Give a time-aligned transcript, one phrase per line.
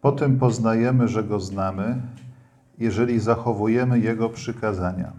[0.00, 2.02] Po tym poznajemy, że Go znamy,
[2.78, 5.12] jeżeli zachowujemy Jego przykazania.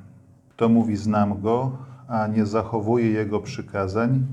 [0.49, 1.71] Kto mówi znam Go,
[2.07, 4.25] a nie zachowuje Jego przykazań,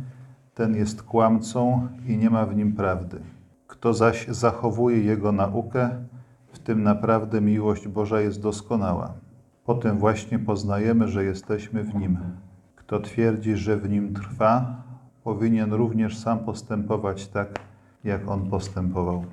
[0.54, 3.20] ten jest kłamcą i nie ma w nim prawdy.
[3.66, 5.90] Kto zaś zachowuje Jego naukę,
[6.52, 9.12] w tym naprawdę miłość Boża jest doskonała.
[9.64, 12.18] Potem właśnie poznajemy, że jesteśmy w Nim.
[12.76, 14.82] Kto twierdzi, że w Nim trwa,
[15.24, 17.48] powinien również sam postępować tak,
[18.04, 19.24] jak On postępował.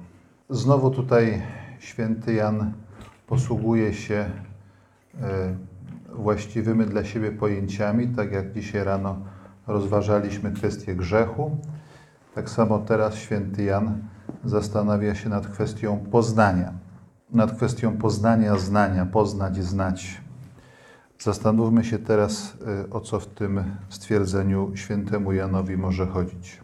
[0.50, 1.42] Znowu tutaj
[1.80, 2.74] święty Jan
[3.28, 4.16] posługuje się
[5.22, 5.56] e,
[6.16, 9.18] właściwymi dla siebie pojęciami, tak jak dzisiaj rano
[9.68, 11.58] rozważaliśmy kwestię grzechu.
[12.36, 13.98] Tak samo teraz święty Jan
[14.44, 16.74] zastanawia się nad kwestią poznania.
[17.32, 20.22] Nad kwestią poznania, znania, poznać, znać.
[21.20, 26.62] Zastanówmy się teraz, y, o co w tym stwierdzeniu świętemu Janowi może chodzić.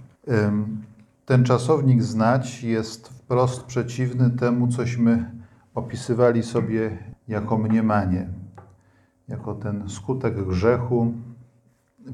[1.32, 5.32] Ten czasownik znać jest wprost przeciwny temu, cośmy
[5.76, 8.30] opisywali sobie jako mniemanie,
[9.28, 11.14] jako ten skutek grzechu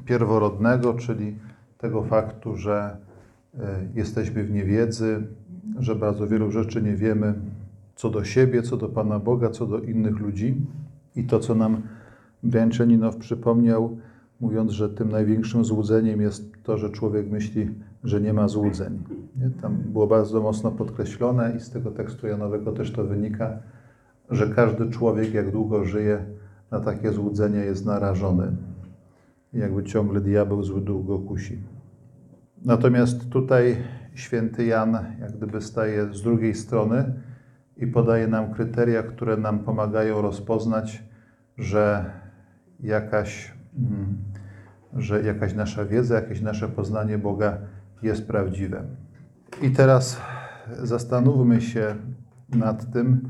[0.04, 1.38] pierworodnego, czyli
[1.78, 2.96] tego faktu, że
[3.54, 3.58] y,
[3.94, 5.26] jesteśmy w niewiedzy,
[5.78, 7.34] że bardzo wielu rzeczy nie wiemy
[7.94, 10.54] co do siebie, co do Pana Boga, co do innych ludzi.
[11.16, 11.82] I to, co nam
[12.42, 13.98] Brianczaninow przypomniał,
[14.40, 17.70] mówiąc, że tym największym złudzeniem jest to, że człowiek myśli,
[18.04, 19.02] że nie ma złudzeń.
[19.36, 19.50] Nie?
[19.50, 23.58] Tam było bardzo mocno podkreślone i z tego tekstu Janowego też to wynika,
[24.30, 26.24] że każdy człowiek, jak długo żyje,
[26.70, 28.56] na takie złudzenia jest narażony.
[29.52, 31.58] Jakby ciągle diabeł zły długo kusi.
[32.64, 33.76] Natomiast tutaj
[34.14, 37.12] święty Jan jak gdyby staje z drugiej strony
[37.76, 41.02] i podaje nam kryteria, które nam pomagają rozpoznać,
[41.58, 42.10] że
[42.80, 44.17] jakaś, mm,
[44.96, 47.58] że jakaś nasza wiedza, jakieś nasze poznanie Boga
[48.02, 48.82] jest prawdziwe.
[49.62, 50.20] I teraz
[50.82, 51.94] zastanówmy się
[52.48, 53.28] nad tym,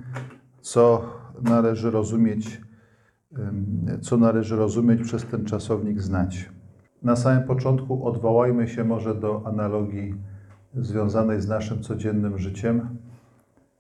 [0.61, 1.05] co
[1.43, 2.61] należy rozumieć,
[4.01, 6.51] co należy rozumieć przez ten czasownik znać.
[7.03, 10.15] Na samym początku odwołajmy się może do analogii
[10.75, 12.89] związanej z naszym codziennym życiem.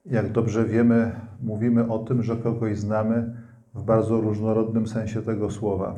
[0.07, 1.13] Jak dobrze wiemy,
[1.43, 3.35] mówimy o tym, że kogoś znamy
[3.75, 5.95] w bardzo różnorodnym sensie tego słowa.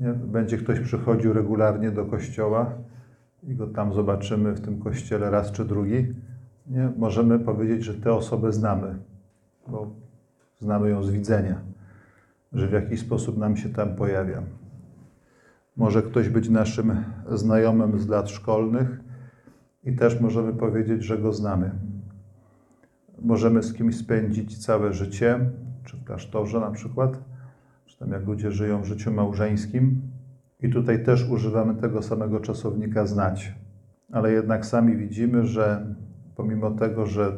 [0.00, 0.12] Nie?
[0.12, 2.72] Będzie ktoś przychodził regularnie do kościoła
[3.42, 6.14] i go tam zobaczymy w tym kościele raz czy drugi.
[6.66, 6.92] Nie?
[6.96, 8.98] Możemy powiedzieć, że tę osobę znamy,
[9.68, 9.90] bo
[10.58, 11.60] znamy ją z widzenia,
[12.52, 14.42] że w jakiś sposób nam się tam pojawia.
[15.76, 19.00] Może ktoś być naszym znajomym z lat szkolnych
[19.84, 21.70] i też możemy powiedzieć, że go znamy.
[23.22, 25.50] Możemy z kimś spędzić całe życie,
[25.84, 27.18] czy w klasztorze na przykład,
[27.98, 30.00] tam jak ludzie żyją w życiu małżeńskim.
[30.60, 33.54] I tutaj też używamy tego samego czasownika znać.
[34.12, 35.94] Ale jednak sami widzimy, że
[36.36, 37.32] pomimo tego, że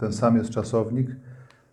[0.00, 1.16] ten sam jest czasownik,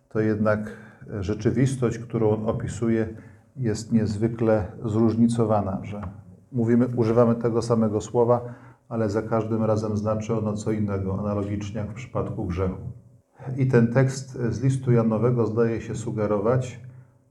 [0.08, 0.76] to jednak
[1.20, 3.08] rzeczywistość, którą on opisuje,
[3.56, 6.02] jest niezwykle zróżnicowana, że
[6.52, 8.54] mówimy, używamy tego samego słowa,
[8.88, 12.80] ale za każdym razem znaczy ono co innego, analogicznie jak w przypadku grzechu.
[13.56, 16.80] I ten tekst z listu Janowego zdaje się sugerować,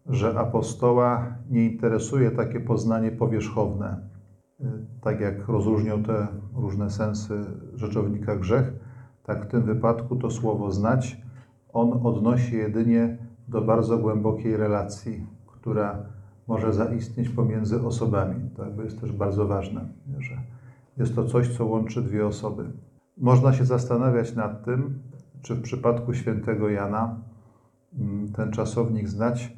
[0.05, 4.09] że apostoła nie interesuje takie poznanie powierzchowne,
[5.01, 8.73] tak jak rozróżnią te różne sensy rzeczownika grzech,
[9.23, 11.25] tak w tym wypadku to słowo znać
[11.73, 13.17] on odnosi jedynie
[13.47, 16.05] do bardzo głębokiej relacji, która
[16.47, 18.49] może zaistnieć pomiędzy osobami.
[18.55, 19.89] To jakby jest też bardzo ważne,
[20.19, 20.37] że
[20.97, 22.71] jest to coś, co łączy dwie osoby.
[23.17, 24.99] Można się zastanawiać nad tym,
[25.41, 27.19] czy w przypadku świętego Jana
[27.99, 29.53] mm, ten czasownik znać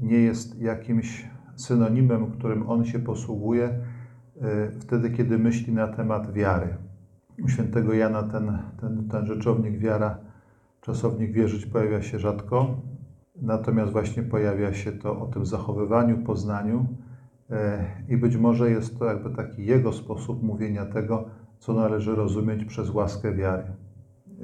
[0.00, 3.64] nie jest jakimś synonimem, którym on się posługuje
[4.40, 6.76] e, wtedy, kiedy myśli na temat wiary.
[7.44, 10.18] U świętego Jana ten, ten, ten rzeczownik wiara,
[10.80, 12.80] czasownik wierzyć pojawia się rzadko,
[13.42, 16.86] natomiast właśnie pojawia się to o tym zachowywaniu, poznaniu
[17.50, 21.24] e, i być może jest to jakby taki jego sposób mówienia tego,
[21.58, 23.64] co należy rozumieć przez łaskę wiary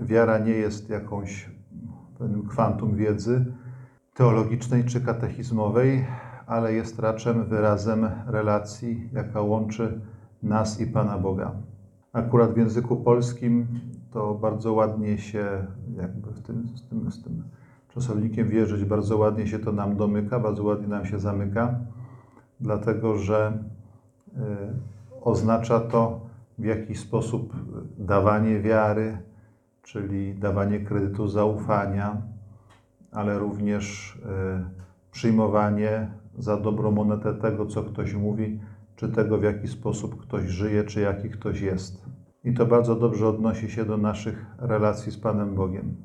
[0.00, 1.50] wiara nie jest jakąś
[2.48, 3.44] kwantum wiedzy
[4.18, 6.06] teologicznej czy katechizmowej,
[6.46, 10.00] ale jest raczej wyrazem relacji, jaka łączy
[10.42, 11.52] nas i Pana Boga.
[12.12, 13.66] Akurat w języku polskim
[14.12, 15.66] to bardzo ładnie się,
[15.96, 17.42] jakby w tym, z, tym, z tym
[17.94, 21.74] czasownikiem wierzyć, bardzo ładnie się to nam domyka, bardzo ładnie nam się zamyka,
[22.60, 23.58] dlatego że
[24.28, 24.40] y,
[25.20, 26.20] oznacza to
[26.58, 27.52] w jakiś sposób
[27.98, 29.18] dawanie wiary,
[29.82, 32.22] czyli dawanie kredytu zaufania,
[33.12, 34.70] ale również e,
[35.10, 38.60] przyjmowanie za dobrą monetę tego, co ktoś mówi,
[38.96, 42.04] czy tego, w jaki sposób ktoś żyje, czy jaki ktoś jest.
[42.44, 45.96] I to bardzo dobrze odnosi się do naszych relacji z Panem Bogiem.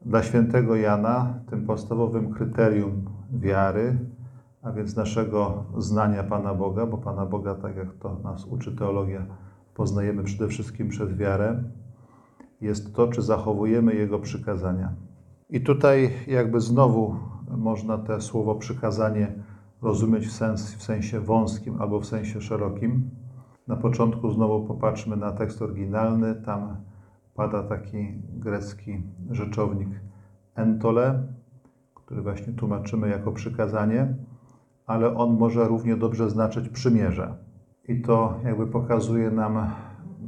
[0.00, 3.98] Dla świętego Jana tym podstawowym kryterium wiary,
[4.62, 9.26] a więc naszego znania Pana Boga, bo Pana Boga, tak jak to nas uczy teologia,
[9.74, 11.62] poznajemy przede wszystkim przez wiarę,
[12.60, 14.94] jest to, czy zachowujemy Jego przykazania.
[15.50, 17.16] I tutaj jakby znowu
[17.56, 19.32] można te słowo przykazanie
[19.82, 23.10] rozumieć w, sens, w sensie wąskim albo w sensie szerokim.
[23.68, 26.34] Na początku znowu popatrzmy na tekst oryginalny.
[26.34, 26.76] Tam
[27.34, 29.88] pada taki grecki rzeczownik
[30.54, 31.26] entole,
[31.94, 34.14] który właśnie tłumaczymy jako przykazanie,
[34.86, 37.34] ale on może równie dobrze znaczyć przymierze.
[37.88, 39.70] I to jakby pokazuje nam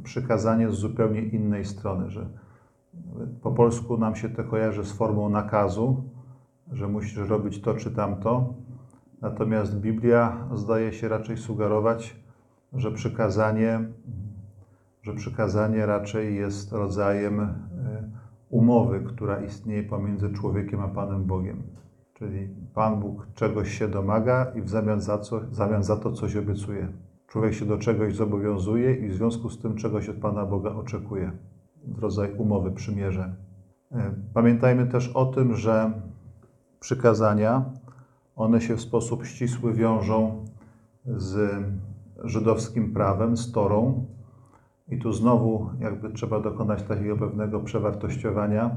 [0.03, 2.29] przykazanie z zupełnie innej strony, że
[3.41, 6.03] po polsku nam się to kojarzy z formą nakazu,
[6.71, 8.53] że musisz robić to czy tamto.
[9.21, 12.15] Natomiast Biblia zdaje się raczej sugerować,
[12.73, 13.79] że przykazanie,
[15.01, 17.53] że przykazanie raczej jest rodzajem e,
[18.49, 21.63] umowy, która istnieje pomiędzy człowiekiem a Panem Bogiem.
[22.13, 26.11] Czyli Pan Bóg czegoś się domaga i w zamian za, co, w zamian za to
[26.11, 26.87] coś obiecuje.
[27.27, 31.31] Człowiek się do czegoś zobowiązuje i w związku z tym czegoś od Pana Boga oczekuje.
[31.99, 33.35] Rodzaj umowy, przymierze.
[33.91, 35.91] E, pamiętajmy też o tym, że
[36.79, 37.65] przykazania,
[38.35, 40.45] one się w sposób ścisły wiążą
[41.05, 41.63] z
[42.23, 44.05] żydowskim prawem, z Torą.
[44.87, 48.75] I tu znowu jakby trzeba dokonać takiego pewnego przewartościowania,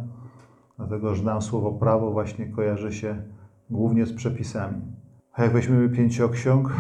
[0.77, 3.23] dlatego że nam słowo prawo właśnie kojarzy się
[3.71, 4.83] głównie z przepisami.
[5.33, 6.73] A jak weźmiemy pięcioksiąg,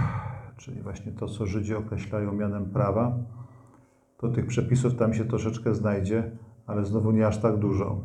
[0.57, 3.19] czyli właśnie to, co Żydzi określają mianem prawa,
[4.19, 6.31] to tych przepisów tam się troszeczkę znajdzie,
[6.67, 8.01] ale znowu nie aż tak dużo.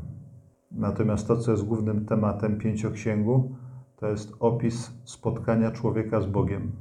[0.72, 3.56] Natomiast to, co jest głównym tematem pięcioksięgu,
[3.96, 6.72] to jest opis spotkania człowieka z Bogiem.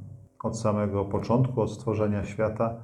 [0.43, 2.75] Od samego początku, od stworzenia świata,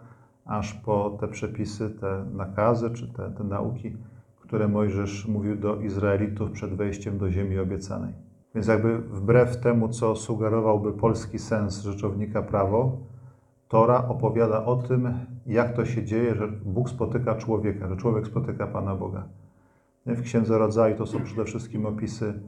[0.45, 3.97] aż po te przepisy, te nakazy czy te, te nauki,
[4.41, 8.13] które Mojżesz mówił do Izraelitów przed wejściem do ziemi obiecanej.
[8.55, 12.99] Więc jakby wbrew temu, co sugerowałby polski sens rzeczownika prawo,
[13.69, 15.15] Tora opowiada o tym,
[15.47, 19.25] jak to się dzieje, że Bóg spotyka człowieka, że człowiek spotyka Pana Boga.
[20.07, 22.41] W Księdze Rodzaju to są przede wszystkim opisy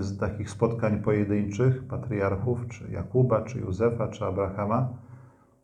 [0.00, 4.88] z takich spotkań pojedynczych patriarchów, czy Jakuba, czy Józefa, czy Abrahama.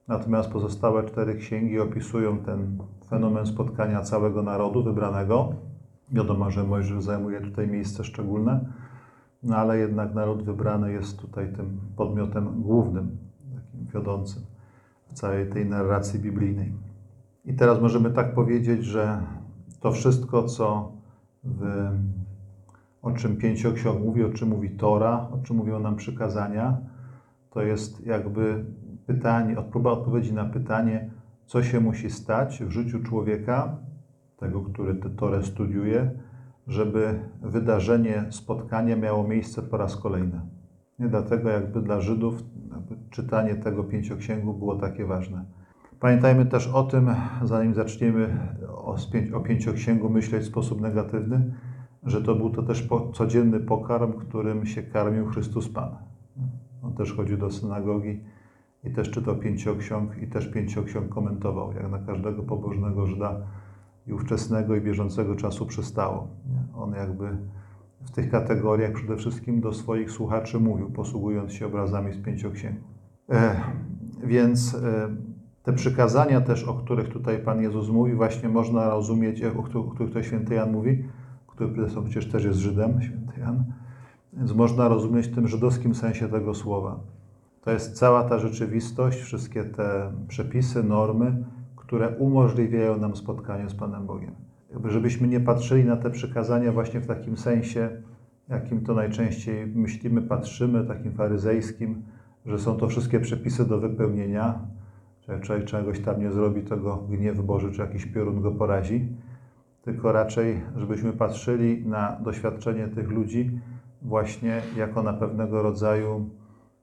[0.09, 2.79] Natomiast pozostałe cztery księgi opisują ten
[3.09, 5.53] fenomen spotkania całego narodu wybranego.
[6.13, 8.61] Wiadomo, że Mojżesz zajmuje tutaj miejsce szczególne,
[9.43, 13.17] no ale jednak naród wybrany jest tutaj tym podmiotem głównym,
[13.55, 14.56] takim wiodącym
[15.09, 16.73] w całej tej narracji biblijnej.
[17.45, 19.21] I teraz możemy tak powiedzieć, że
[19.81, 20.93] to wszystko, co
[21.45, 21.91] w,
[23.03, 26.77] o czym pięcioksiąg mówi, o czym mówi Tora, o czym mówią nam przykazania,
[27.51, 28.65] to jest jakby
[29.07, 31.11] pytanie, próba odpowiedzi na pytanie,
[31.47, 33.77] co się musi stać w życiu człowieka,
[34.37, 36.11] tego, który tę Torę studiuje,
[36.67, 40.41] żeby wydarzenie, spotkanie miało miejsce po raz kolejny.
[40.99, 42.43] Nie dlatego jakby dla Żydów
[43.11, 45.45] czytanie tego pięcioksięgu było takie ważne.
[46.01, 47.11] Pamiętajmy też o tym,
[47.43, 48.39] zanim zaczniemy
[48.69, 48.97] o,
[49.35, 51.55] o pięcioksięgu myśleć w sposób negatywny,
[52.03, 55.97] że to był to też codzienny pokarm, którym się karmił Chrystus Pan.
[56.83, 58.21] On też chodził do synagogi
[58.85, 63.37] i też czytał pięcioksiąg i też pięcioksiąg komentował, jak na każdego pobożnego Żyda
[64.07, 66.29] i ówczesnego i bieżącego czasu przystało.
[66.75, 67.37] On jakby
[68.07, 72.81] w tych kategoriach przede wszystkim do swoich słuchaczy mówił, posługując się obrazami z pięcioksięgu.
[73.31, 73.61] E,
[74.25, 75.09] więc e,
[75.63, 80.23] te przykazania też, o których tutaj Pan Jezus mówi, właśnie można rozumieć, o których to
[80.23, 81.05] święty Jan mówi,
[81.47, 83.65] który zresztą przecież też jest Żydem, święty Jan,
[84.33, 87.01] więc można rozumieć w tym żydowskim sensie tego słowa.
[87.61, 91.45] To jest cała ta rzeczywistość, wszystkie te przepisy, normy,
[91.77, 94.35] które umożliwiają nam spotkanie z Panem Bogiem.
[94.85, 97.91] Żebyśmy nie patrzyli na te przykazania właśnie w takim sensie,
[98.49, 102.03] jakim to najczęściej myślimy, patrzymy, takim faryzejskim,
[102.47, 104.61] że są to wszystkie przepisy do wypełnienia,
[105.27, 108.51] że jak człowiek czegoś tam nie zrobi, to go gniew Boży czy jakiś piorun go
[108.51, 109.09] porazi,
[109.83, 113.61] tylko raczej, żebyśmy patrzyli na doświadczenie tych ludzi
[114.03, 116.31] właśnie jako na pewnego rodzaju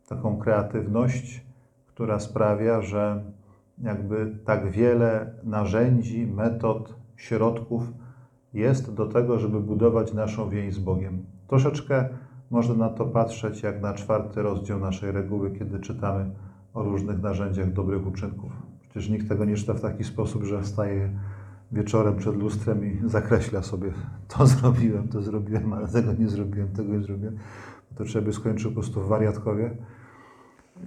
[0.07, 1.45] taką kreatywność,
[1.87, 3.23] która sprawia, że
[3.81, 7.83] jakby tak wiele narzędzi, metod, środków
[8.53, 11.25] jest do tego, żeby budować naszą więź z Bogiem.
[11.47, 12.09] Troszeczkę
[12.51, 16.29] można na to patrzeć jak na czwarty rozdział naszej reguły, kiedy czytamy
[16.73, 18.51] o różnych narzędziach dobrych uczynków.
[18.89, 21.09] Przecież nikt tego nie czyta w taki sposób, że staje
[21.71, 23.91] wieczorem przed lustrem i zakreśla sobie
[24.27, 27.37] to zrobiłem, to zrobiłem, ale tego nie zrobiłem, tego nie zrobiłem.
[27.95, 29.77] To trzeba by skończył po prostu w wariatkowie.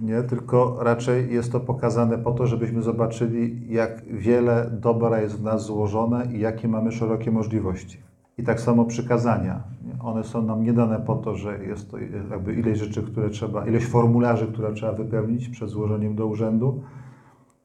[0.01, 5.43] Nie, tylko raczej jest to pokazane po to, żebyśmy zobaczyli, jak wiele dobra jest w
[5.43, 7.97] nas złożone i jakie mamy szerokie możliwości.
[8.37, 9.63] I tak samo przykazania.
[9.99, 11.97] One są nam nie dane po to, że jest to
[12.31, 16.83] jakby ileś rzeczy, które trzeba, ileś formularzy, które trzeba wypełnić przed złożeniem do urzędu,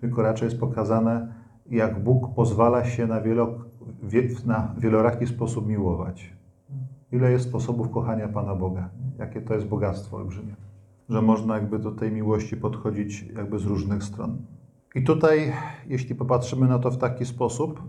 [0.01, 1.33] tylko raczej jest pokazane,
[1.71, 3.55] jak Bóg pozwala się na, wielo,
[4.47, 6.33] na wieloraki sposób miłować.
[7.13, 8.89] Ile jest sposobów kochania Pana Boga?
[9.19, 10.55] Jakie to jest bogactwo olbrzymie.
[11.09, 14.37] Że można jakby do tej miłości podchodzić jakby z różnych stron.
[14.95, 15.53] I tutaj,
[15.89, 17.83] jeśli popatrzymy na to w taki sposób,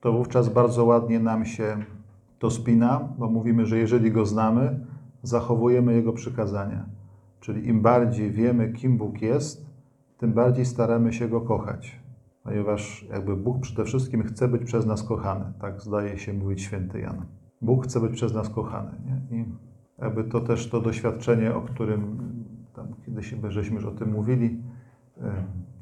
[0.00, 1.84] to wówczas bardzo ładnie nam się
[2.38, 4.86] to spina, bo mówimy, że jeżeli Go znamy,
[5.22, 6.84] zachowujemy Jego przykazania.
[7.40, 9.66] Czyli im bardziej wiemy, kim Bóg jest,
[10.18, 12.00] tym bardziej staramy się Go kochać.
[12.42, 15.44] Ponieważ jakby Bóg przede wszystkim chce być przez nas kochany.
[15.60, 17.26] Tak zdaje się mówić święty Jan.
[17.62, 18.90] Bóg chce być przez nas kochany.
[19.06, 19.38] Nie?
[19.38, 19.44] I
[19.98, 22.18] jakby to też to doświadczenie, o którym
[22.74, 24.62] tam kiedyś żeśmy już o tym mówili,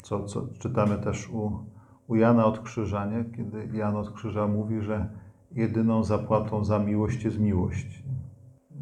[0.02, 1.58] co, co czytamy też u,
[2.06, 3.24] u Jana od Krzyża, nie?
[3.24, 5.08] kiedy Jan od Krzyża mówi, że
[5.52, 8.04] jedyną zapłatą za miłość jest miłość,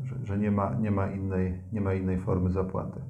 [0.05, 3.01] że, że nie, ma, nie, ma innej, nie ma innej formy zapłaty.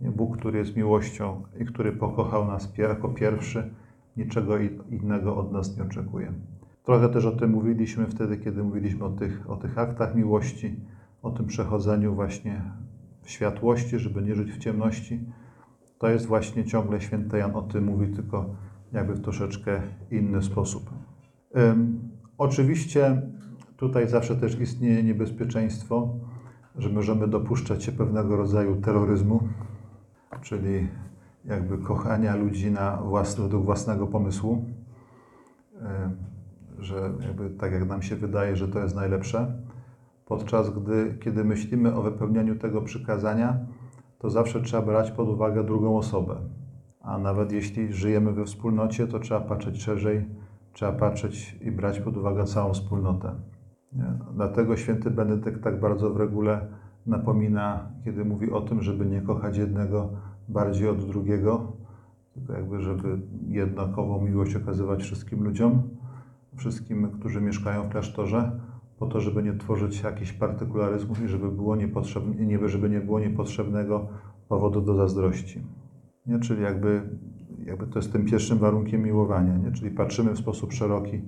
[0.00, 3.70] Bóg, który jest miłością i który pokochał nas jako pierwszy,
[4.16, 4.58] niczego
[4.90, 6.32] innego od nas nie oczekuje.
[6.84, 10.80] Trochę też o tym mówiliśmy wtedy, kiedy mówiliśmy o tych, o tych aktach miłości,
[11.26, 12.62] o tym przechodzeniu właśnie
[13.22, 15.20] w światłości, żeby nie żyć w ciemności.
[15.98, 18.46] To jest właśnie ciągle święty Jan o tym mówi, tylko
[18.92, 20.90] jakby w troszeczkę inny sposób.
[21.54, 23.22] Um, oczywiście
[23.76, 26.14] tutaj zawsze też istnieje niebezpieczeństwo,
[26.76, 29.48] że możemy dopuszczać się pewnego rodzaju terroryzmu,
[30.42, 30.88] czyli
[31.44, 34.64] jakby kochania ludzi na własny, według własnego pomysłu,
[36.78, 39.65] że jakby tak jak nam się wydaje, że to jest najlepsze,
[40.26, 43.58] podczas gdy, kiedy myślimy o wypełnianiu tego przykazania,
[44.18, 46.36] to zawsze trzeba brać pod uwagę drugą osobę.
[47.00, 50.26] A nawet jeśli żyjemy we wspólnocie, to trzeba patrzeć szerzej,
[50.72, 53.34] trzeba patrzeć i brać pod uwagę całą wspólnotę.
[54.34, 56.66] Dlatego święty Benedykt tak bardzo w regule
[57.06, 60.10] napomina, kiedy mówi o tym, żeby nie kochać jednego
[60.48, 61.72] bardziej od drugiego,
[62.34, 63.18] tylko jakby, żeby
[63.48, 65.82] jednakową miłość okazywać wszystkim ludziom,
[66.56, 68.60] wszystkim, którzy mieszkają w klasztorze,
[68.98, 73.20] po to, żeby nie tworzyć jakichś partykularyzmów i żeby, było niepotrzebne, nie, żeby nie było
[73.20, 74.08] niepotrzebnego
[74.48, 75.60] powodu do zazdrości.
[76.26, 76.38] Nie?
[76.38, 77.02] Czyli jakby,
[77.64, 79.72] jakby to jest tym pierwszym warunkiem miłowania, nie?
[79.72, 81.22] czyli patrzymy w sposób szeroki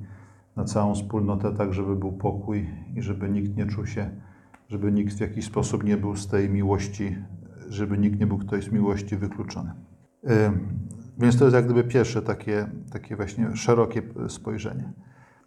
[0.56, 4.10] na całą wspólnotę, tak żeby był pokój i żeby nikt nie czuł się,
[4.68, 7.16] żeby nikt w jakiś sposób nie był z tej miłości,
[7.68, 9.72] żeby nikt nie był ktoś z miłości wykluczony.
[11.18, 14.92] Więc to jest jak gdyby pierwsze takie, takie właśnie szerokie spojrzenie.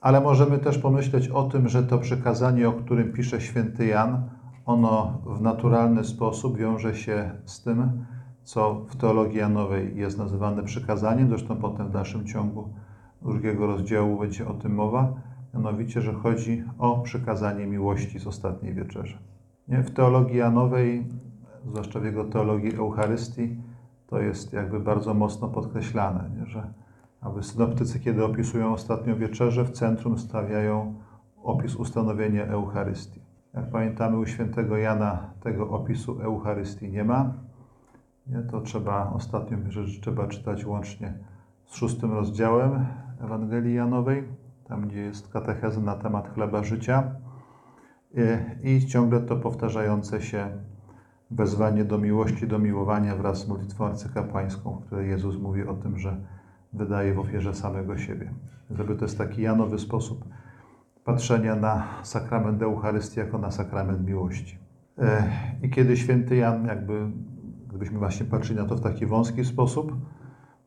[0.02, 4.30] Ale możemy też pomyśleć o tym, że to przekazanie, o którym pisze święty Jan,
[4.66, 8.06] ono w naturalny sposób wiąże się z tym,
[8.44, 11.30] co w teologii Janowej jest nazywane przykazaniem.
[11.30, 12.70] Zresztą potem w dalszym ciągu
[13.22, 15.14] drugiego rozdziału będzie o tym mowa.
[15.54, 19.18] Mianowicie, że chodzi o przykazanie miłości z ostatniej wieczerzy.
[19.68, 19.84] Nie?
[19.84, 21.08] W teologii Janowej,
[21.66, 23.56] zwłaszcza w jego teologii Eucharystii,
[24.08, 26.46] to jest jakby bardzo mocno podkreślane, nie?
[26.46, 26.74] że
[27.22, 30.96] aby synoptycy, kiedy opisują ostatnią wieczerzę, w centrum stawiają
[31.44, 33.22] opis ustanowienia Eucharystii.
[33.54, 37.34] Jak pamiętamy u świętego Jana tego opisu Eucharystii nie ma.
[38.28, 38.42] Nie?
[38.42, 41.14] To trzeba ostatnią wieczerzę trzeba czytać łącznie
[41.72, 42.86] z szóstym rozdziałem
[43.22, 44.24] Ewangelii Janowej,
[44.68, 47.16] tam gdzie jest katecheza na temat chleba życia
[48.64, 50.48] i ciągle to powtarzające się
[51.32, 55.98] wezwanie do miłości, do miłowania wraz z modlitwą arcykapłańską, w której Jezus mówi o tym,
[55.98, 56.18] że
[56.74, 58.34] wydaje w ofierze samego siebie.
[58.72, 60.26] Żeby to jest taki janowy sposób
[61.04, 64.58] patrzenia na sakrament Eucharystii jako na sakrament miłości.
[64.98, 67.12] E, I kiedy święty Jan, jakby,
[67.68, 69.96] gdybyśmy właśnie patrzyli na to w taki wąski sposób,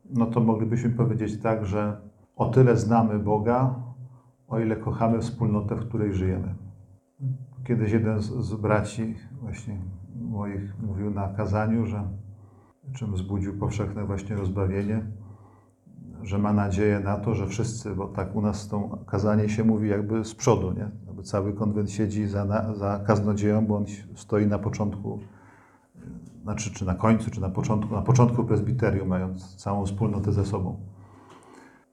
[0.09, 2.01] no to moglibyśmy powiedzieć tak, że
[2.35, 3.75] o tyle znamy Boga,
[4.47, 6.55] o ile kochamy wspólnotę, w której żyjemy.
[7.67, 9.77] Kiedyś jeden z, z braci właśnie
[10.15, 12.03] moich mówił na kazaniu, że
[12.93, 15.05] czym wzbudził powszechne właśnie rozbawienie,
[16.25, 19.89] że ma nadzieję na to, że wszyscy, bo tak u nas to kazanie się mówi
[19.89, 20.89] jakby z przodu, nie?
[21.07, 25.19] Jakby cały konwent siedzi za, za kaznodzieją, bo on stoi na początku,
[26.43, 30.79] znaczy czy na końcu, czy na początku, na początku prezbiterium, mając całą wspólnotę ze sobą.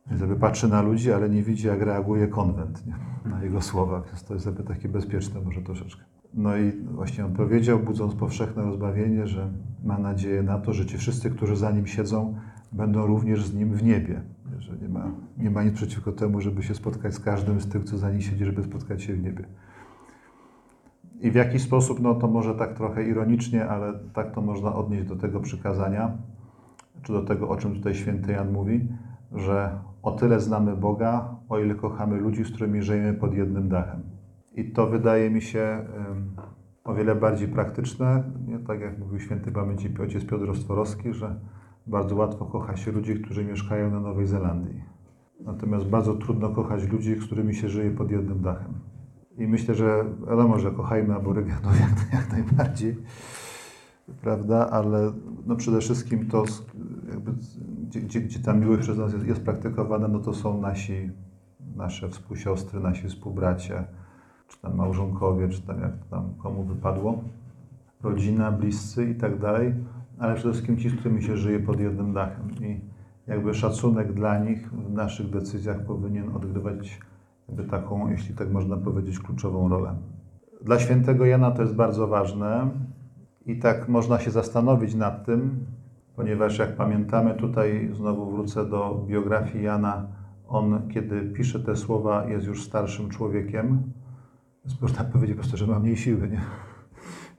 [0.07, 2.95] Więc jakby patrzy na ludzi, ale nie widzi, jak reaguje konwent nie?
[3.31, 6.03] na jego słowa, więc to jest jakby takie bezpieczne może troszeczkę.
[6.35, 9.51] No i właśnie on powiedział, budząc powszechne rozbawienie, że
[9.85, 12.35] ma nadzieję na to, że ci wszyscy, którzy za nim siedzą,
[12.73, 14.23] będą również z nim w niebie.
[14.59, 17.85] Że nie ma, nie ma nic przeciwko temu, żeby się spotkać z każdym z tych,
[17.85, 19.45] co za nim siedzi, żeby spotkać się w niebie.
[21.21, 25.05] I w jakiś sposób, no to może tak trochę ironicznie, ale tak to można odnieść
[25.05, 26.19] do tego przykazania,
[27.03, 28.89] czy do tego, o czym tutaj święty Jan mówi,
[29.33, 34.03] że o tyle znamy Boga, o ile kochamy ludzi, z którymi żyjemy pod jednym dachem.
[34.55, 35.85] I to wydaje mi się
[36.85, 38.59] o wiele bardziej praktyczne, nie?
[38.59, 41.41] tak jak mówił święty pamięci ojciec Piotr Ostworowski, że
[41.87, 44.83] bardzo łatwo kocha się ludzi, którzy mieszkają na Nowej Zelandii.
[45.41, 48.75] Natomiast bardzo trudno kochać ludzi, z którymi się żyje pod jednym dachem.
[49.39, 52.97] I myślę, że wiadomo, że kochajmy aborygenów jak, jak najbardziej,
[54.21, 55.13] prawda, ale
[55.47, 56.45] no przede wszystkim to,
[57.11, 57.33] jakby,
[57.89, 61.11] gdzie, gdzie, gdzie ta miłość przez nas jest, jest praktykowana, no to są nasi,
[61.77, 63.85] nasze współsiostry, nasi współbracia,
[64.49, 67.23] czy tam małżonkowie, czy tam jak tam komu wypadło,
[68.03, 69.75] rodzina, bliscy i tak dalej,
[70.23, 72.51] ale przede wszystkim ci, z którymi się żyje pod jednym dachem.
[72.61, 72.81] I
[73.27, 77.01] jakby szacunek dla nich w naszych decyzjach powinien odgrywać
[77.49, 79.95] jakby taką, jeśli tak można powiedzieć, kluczową rolę.
[80.65, 82.71] Dla świętego Jana to jest bardzo ważne
[83.47, 85.67] i tak można się zastanowić nad tym,
[86.17, 90.07] ponieważ jak pamiętamy, tutaj znowu wrócę do biografii Jana,
[90.49, 93.83] on kiedy pisze te słowa jest już starszym człowiekiem,
[94.81, 96.41] można powiedzieć po prostu, że ma mniej siły, nie?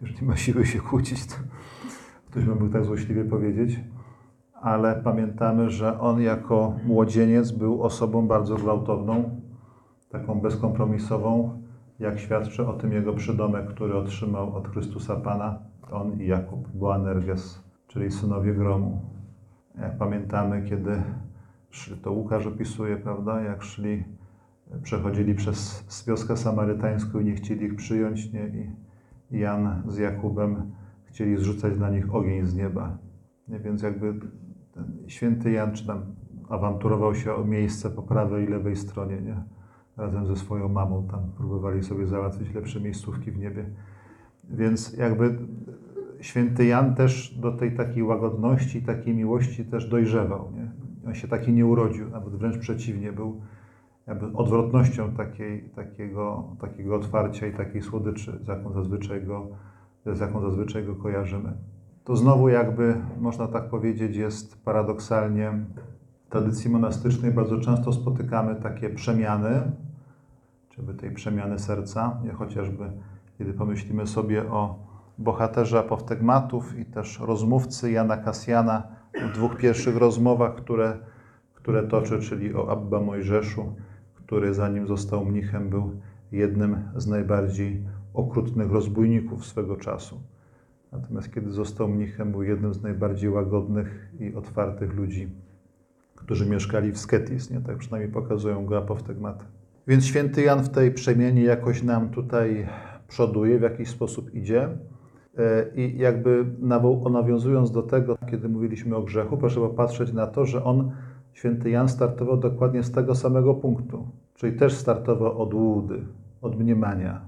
[0.02, 1.36] Już nie ma siły się kłócić, to
[2.34, 3.80] ktoś mógł tak złośliwie powiedzieć
[4.63, 9.42] ale pamiętamy, że on jako młodzieniec był osobą bardzo gwałtowną,
[10.10, 11.62] taką bezkompromisową,
[12.00, 15.60] jak świadczy o tym jego przydomek, który otrzymał od Chrystusa Pana,
[15.92, 19.02] on i Jakub, Boanerges, czyli synowie gromu.
[19.82, 21.04] Jak pamiętamy, kiedy
[22.02, 24.04] to Łukasz opisuje, prawda, jak szli,
[24.84, 28.48] przechodzili przez wioskę samarytańską i nie chcieli ich przyjąć, nie?
[29.32, 30.72] I Jan z Jakubem
[31.13, 32.98] chcieli zrzucać na nich ogień z nieba.
[33.48, 33.60] Nie?
[33.60, 34.13] Więc jakby
[35.08, 36.01] święty Jan czy tam
[36.50, 39.43] awanturował się o miejsce po prawej i lewej stronie, nie?
[39.98, 43.65] Razem ze swoją mamą tam próbowali sobie załatwić lepsze miejscówki w niebie.
[44.50, 45.38] Więc jakby
[46.20, 50.72] święty Jan też do tej takiej łagodności, takiej miłości też dojrzewał, nie?
[51.08, 53.41] On się taki nie urodził, nawet wręcz przeciwnie, był
[54.08, 59.48] jakby odwrotnością takiej, takiego, takiego otwarcia i takiej słodyczy, jaką zazwyczaj go,
[60.05, 61.53] z jaką zazwyczaj go kojarzymy.
[62.03, 65.51] To znowu jakby, można tak powiedzieć, jest paradoksalnie
[66.25, 69.72] w tradycji monastycznej bardzo często spotykamy takie przemiany,
[70.70, 72.92] czy tej przemiany serca, chociażby
[73.37, 74.79] kiedy pomyślimy sobie o
[75.18, 78.83] bohaterze apoftegmatów i też rozmówcy Jana Kasjana
[79.29, 80.98] w dwóch pierwszych rozmowach, które,
[81.53, 83.75] które toczy, czyli o Abba Mojżeszu,
[84.13, 85.92] który zanim został mnichem był
[86.31, 87.83] jednym z najbardziej
[88.14, 90.22] okrutnych rozbójników swego czasu.
[90.92, 95.30] Natomiast kiedy został mnichem, był jednym z najbardziej łagodnych i otwartych ludzi,
[96.16, 97.62] którzy mieszkali w Sketis, nie?
[97.62, 99.46] tak przynajmniej pokazują go apoftegmaty.
[99.88, 102.68] Więc święty Jan w tej przemianie jakoś nam tutaj
[103.08, 104.70] przoduje, w jakiś sposób idzie.
[105.76, 106.46] I jakby
[107.12, 110.92] nawiązując do tego, kiedy mówiliśmy o grzechu, proszę popatrzeć na to, że on,
[111.34, 114.08] święty Jan, startował dokładnie z tego samego punktu.
[114.36, 116.06] Czyli też startował od łudy,
[116.42, 117.22] od mniemania,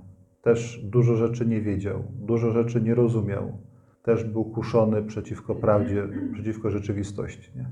[0.45, 3.57] też dużo rzeczy nie wiedział, dużo rzeczy nie rozumiał,
[4.03, 7.51] też był kuszony przeciwko prawdzie, przeciwko rzeczywistości.
[7.55, 7.65] Nie?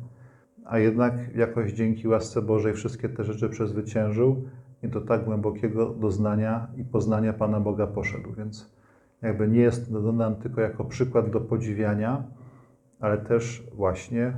[0.66, 4.44] A jednak jakoś dzięki łasce Bożej wszystkie te rzeczy przezwyciężył
[4.84, 8.34] i do tak głębokiego doznania i poznania Pana Boga poszedł.
[8.38, 8.72] Więc
[9.22, 12.24] jakby nie jest nam tylko jako przykład do podziwiania,
[13.00, 14.34] ale też właśnie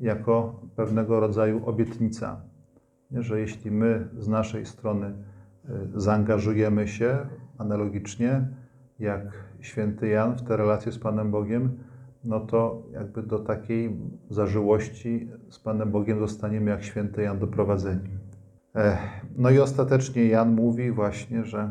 [0.00, 2.40] jako pewnego rodzaju obietnica,
[3.12, 5.12] że jeśli my z naszej strony
[5.94, 7.18] zaangażujemy się
[7.58, 8.48] analogicznie
[8.98, 9.22] jak
[9.60, 11.78] święty Jan w te relacje z Panem Bogiem,
[12.24, 13.96] no to jakby do takiej
[14.30, 18.08] zażyłości z Panem Bogiem zostaniemy jak święty Jan doprowadzeni.
[19.36, 21.70] No i ostatecznie Jan mówi właśnie, że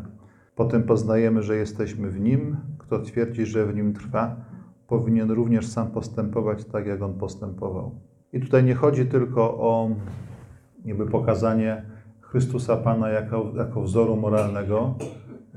[0.55, 2.57] potem poznajemy, że jesteśmy w Nim.
[2.77, 4.35] Kto twierdzi, że w Nim trwa,
[4.87, 7.91] powinien również sam postępować tak, jak On postępował.
[8.33, 9.89] I tutaj nie chodzi tylko o
[10.85, 11.85] jakby pokazanie
[12.29, 14.95] Chrystusa Pana jako, jako wzoru moralnego,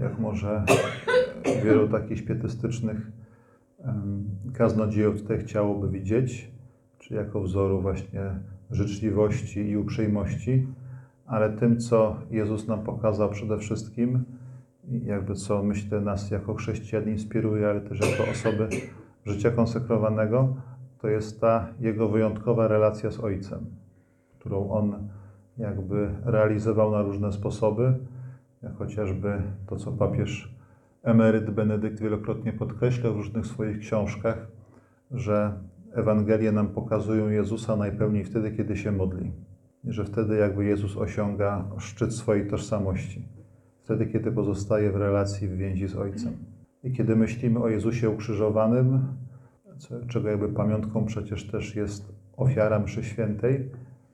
[0.01, 0.65] jak może
[1.65, 3.11] wielu takich pietystycznych
[4.55, 6.51] kaznodziejów tutaj chciałoby widzieć,
[6.99, 10.67] czy jako wzoru właśnie życzliwości i uprzejmości,
[11.27, 14.25] ale tym, co Jezus nam pokazał przede wszystkim,
[15.05, 18.69] jakby co myślę nas jako chrześcijan inspiruje, ale też jako osoby
[19.27, 20.57] życia konsekrowanego,
[20.99, 23.67] to jest ta Jego wyjątkowa relacja z Ojcem,
[24.39, 25.09] którą On
[25.59, 27.95] jakby realizował na różne sposoby,
[28.63, 30.55] jak chociażby to, co papież
[31.03, 34.47] emeryt Benedykt wielokrotnie podkreślał w różnych swoich książkach,
[35.11, 35.53] że
[35.95, 39.33] Ewangelie nam pokazują Jezusa najpełniej wtedy, kiedy się modli.
[39.85, 43.29] I że wtedy jakby Jezus osiąga szczyt swojej tożsamości.
[43.85, 46.37] Wtedy, kiedy pozostaje w relacji, w więzi z Ojcem.
[46.85, 49.07] I kiedy myślimy o Jezusie ukrzyżowanym,
[50.09, 53.71] czego jakby pamiątką przecież też jest ofiara mszy świętej,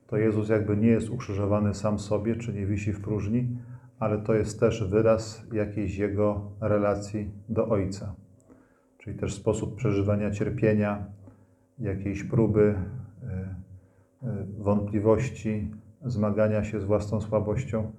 [0.08, 3.48] to Jezus jakby nie jest ukrzyżowany sam sobie, czy nie wisi w próżni,
[3.98, 8.14] ale to jest też wyraz jakiejś Jego relacji do Ojca.
[8.98, 11.06] Czyli też sposób przeżywania cierpienia,
[11.78, 15.70] jakiejś próby, y, y, wątpliwości,
[16.04, 17.92] zmagania się z własną słabością.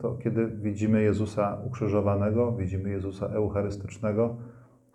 [0.00, 4.36] To kiedy widzimy Jezusa ukrzyżowanego, widzimy Jezusa eucharystycznego,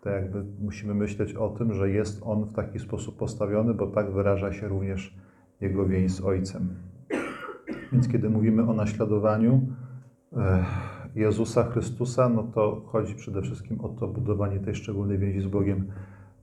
[0.01, 4.11] to jakby musimy myśleć o tym, że jest On w taki sposób postawiony, bo tak
[4.11, 5.15] wyraża się również
[5.61, 6.75] Jego więź z Ojcem.
[7.91, 9.61] Więc kiedy mówimy o naśladowaniu
[10.33, 10.65] e,
[11.15, 15.87] Jezusa Chrystusa, no to chodzi przede wszystkim o to budowanie tej szczególnej więzi z Bogiem,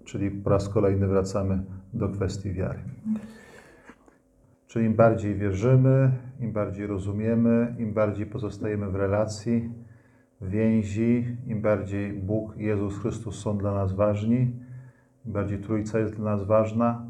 [0.04, 2.78] czyli po raz kolejny wracamy do kwestii wiary.
[4.66, 9.70] Czyli im bardziej wierzymy, im bardziej rozumiemy, im bardziej pozostajemy w relacji,
[10.40, 14.40] więzi, im bardziej Bóg i Jezus Chrystus są dla nas ważni,
[15.26, 17.06] im bardziej Trójca jest dla nas ważna,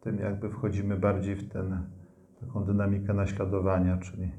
[0.00, 1.86] tym jakby wchodzimy bardziej w ten,
[2.40, 4.32] taką dynamikę naśladowania, czyli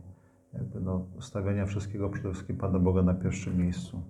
[0.54, 4.02] jakby no, stawiania wszystkiego przede wszystkim Pana Boga na pierwszym miejscu.